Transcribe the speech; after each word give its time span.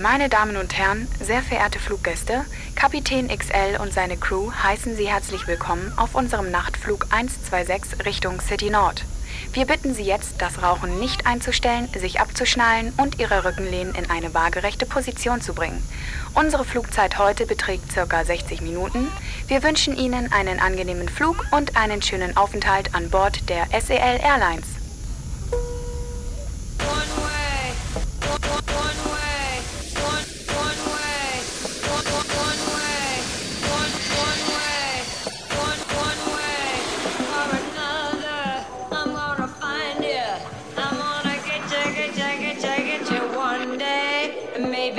Meine 0.00 0.30
Damen 0.30 0.56
und 0.56 0.78
Herren, 0.78 1.08
sehr 1.20 1.42
verehrte 1.42 1.78
Fluggäste, 1.78 2.46
Kapitän 2.74 3.28
XL 3.28 3.78
und 3.82 3.92
seine 3.92 4.16
Crew 4.16 4.50
heißen 4.50 4.96
Sie 4.96 5.06
herzlich 5.06 5.46
willkommen 5.46 5.92
auf 5.98 6.14
unserem 6.14 6.50
Nachtflug 6.50 7.06
126 7.10 8.06
Richtung 8.06 8.40
City 8.40 8.70
Nord. 8.70 9.04
Wir 9.52 9.66
bitten 9.66 9.92
Sie 9.92 10.04
jetzt, 10.04 10.36
das 10.38 10.62
Rauchen 10.62 10.98
nicht 11.00 11.26
einzustellen, 11.26 11.86
sich 11.92 12.18
abzuschnallen 12.18 12.94
und 12.96 13.18
Ihre 13.18 13.44
Rückenlehnen 13.44 13.94
in 13.94 14.08
eine 14.08 14.32
waagerechte 14.32 14.86
Position 14.86 15.42
zu 15.42 15.52
bringen. 15.52 15.86
Unsere 16.32 16.64
Flugzeit 16.64 17.18
heute 17.18 17.44
beträgt 17.44 17.94
ca. 17.94 18.24
60 18.24 18.62
Minuten. 18.62 19.06
Wir 19.48 19.62
wünschen 19.62 19.94
Ihnen 19.98 20.32
einen 20.32 20.60
angenehmen 20.60 21.10
Flug 21.10 21.44
und 21.50 21.76
einen 21.76 22.00
schönen 22.00 22.38
Aufenthalt 22.38 22.94
an 22.94 23.10
Bord 23.10 23.50
der 23.50 23.66
SEL 23.78 24.18
Airlines. 24.22 24.79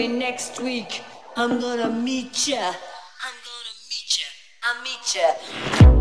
baby, 0.02 0.14
next 0.14 0.60
week 0.62 1.04
I'm 1.36 1.60
gonna 1.60 1.90
meet 1.90 2.48
ya. 2.48 2.58
I'm 2.58 3.38
gonna 3.46 3.76
meet 3.90 4.20
ya. 4.20 4.28
I'll 4.64 4.82
meet 4.82 5.16
ya. 5.16 6.01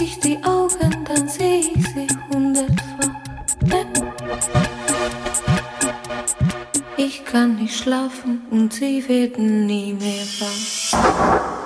ich 0.00 0.18
die 0.20 0.38
Augen, 0.44 1.04
dann 1.04 1.28
sehe 1.28 1.60
ich 1.60 1.86
sie 1.88 2.06
hundertfach. 2.32 3.10
Ich 6.96 7.24
kann 7.24 7.56
nicht 7.56 7.76
schlafen 7.76 8.42
und 8.50 8.72
sie 8.72 9.06
werden 9.08 9.66
nie 9.66 9.92
mehr 9.92 10.24
wach. 10.40 11.65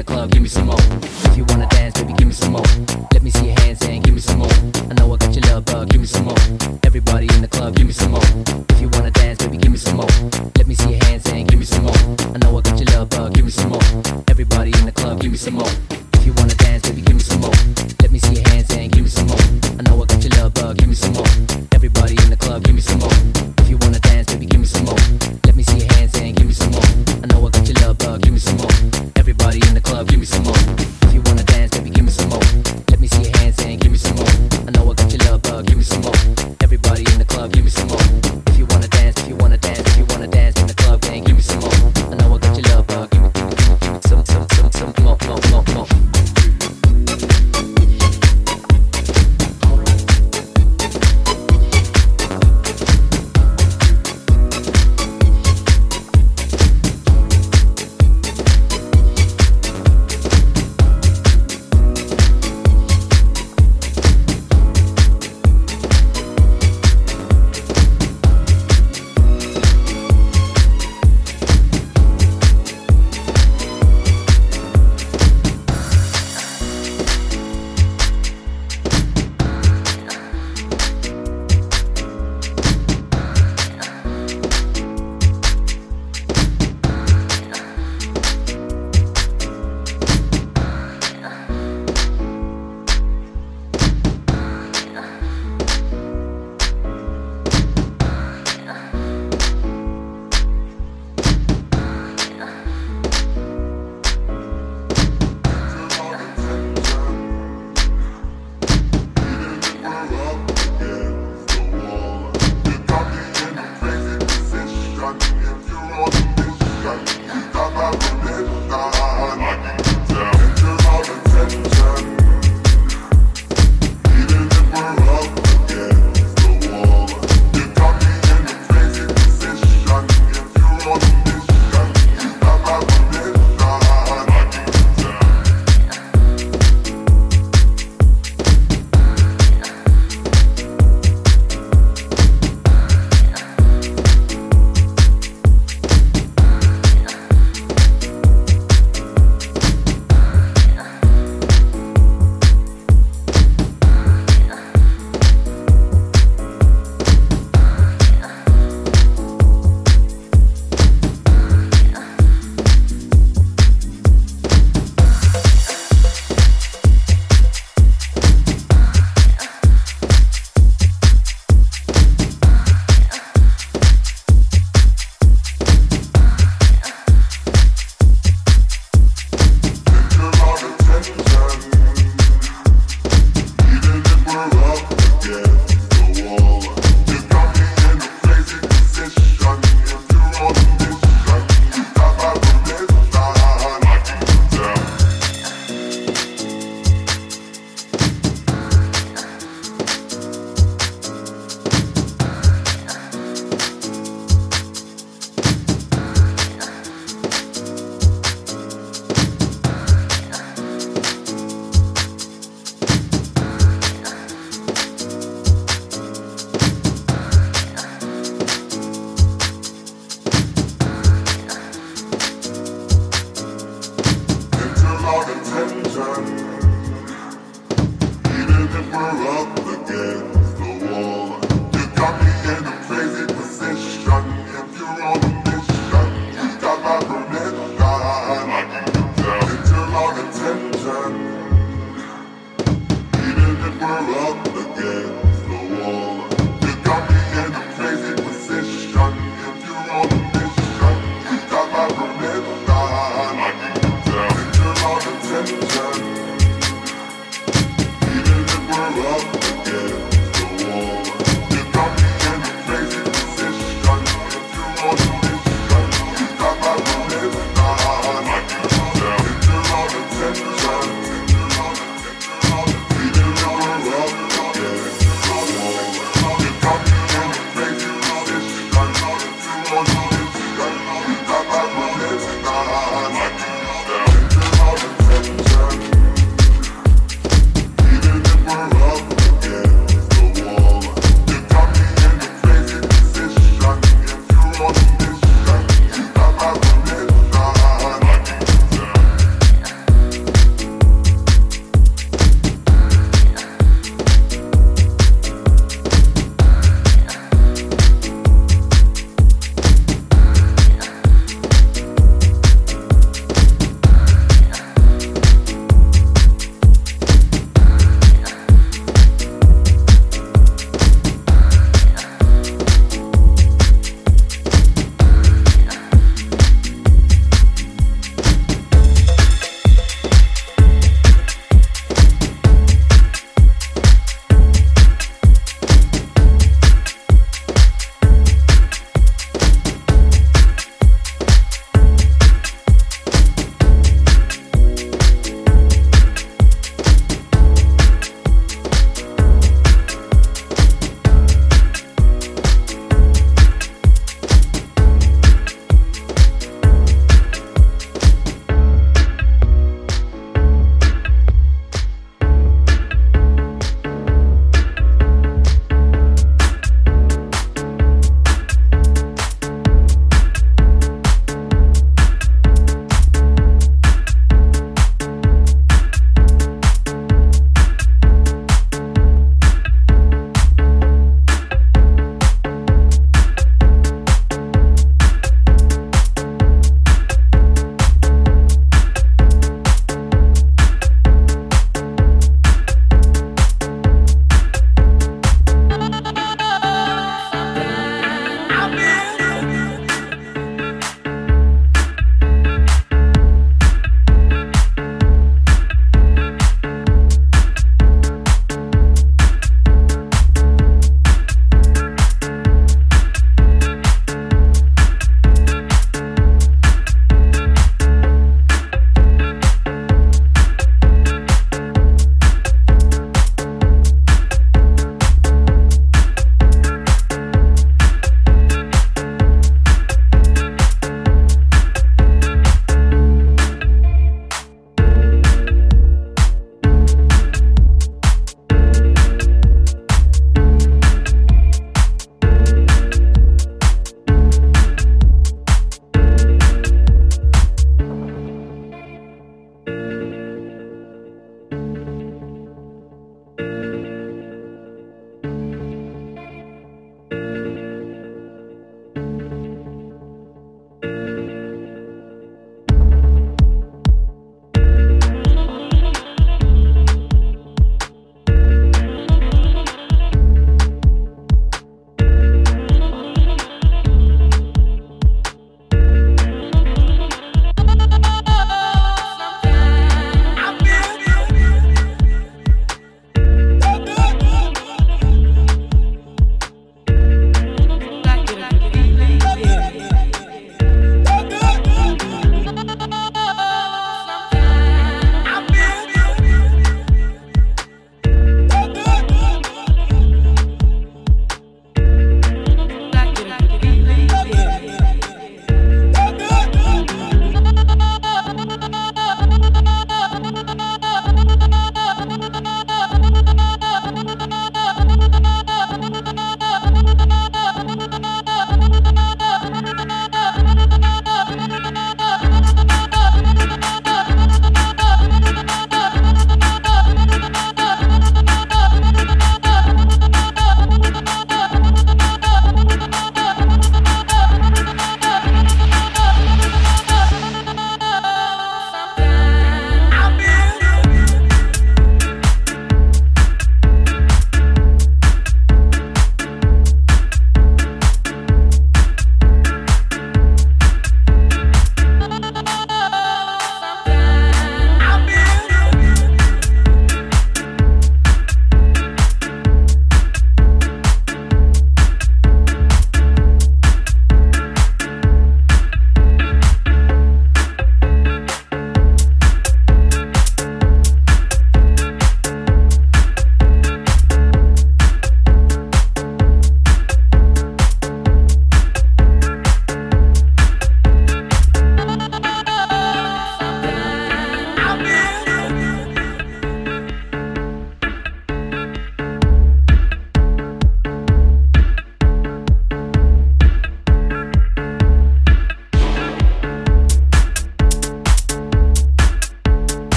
The 0.00 0.04
club, 0.04 0.30
give 0.30 0.42
me 0.42 0.48
some 0.48 0.66
more. 0.66 0.89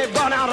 really 0.00 0.12
run 0.12 0.32
out 0.32 0.49